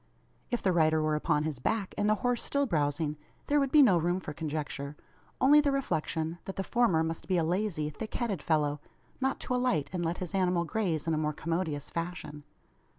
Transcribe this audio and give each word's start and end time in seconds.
If 0.49 0.63
the 0.63 0.71
rider 0.71 0.99
were 0.99 1.13
upon 1.13 1.43
his 1.43 1.59
back, 1.59 1.93
and 1.95 2.09
the 2.09 2.15
horse 2.25 2.41
still 2.43 2.65
browsing, 2.65 3.17
there 3.45 3.59
would 3.59 3.71
be 3.71 3.83
no 3.83 3.99
room 3.99 4.19
for 4.19 4.33
conjecture 4.33 4.97
only 5.39 5.61
the 5.61 5.71
reflection, 5.71 6.39
that 6.45 6.55
the 6.55 6.63
former 6.63 7.03
must 7.03 7.27
be 7.27 7.37
a 7.37 7.43
lazy 7.43 7.87
thick 7.91 8.15
headed 8.15 8.41
fellow, 8.41 8.79
not 9.21 9.39
to 9.41 9.53
alight 9.53 9.91
and 9.93 10.03
let 10.03 10.17
his 10.17 10.33
animal 10.33 10.63
graze 10.65 11.05
in 11.05 11.13
a 11.13 11.19
more 11.19 11.33
commodious 11.33 11.91
fashion. 11.91 12.41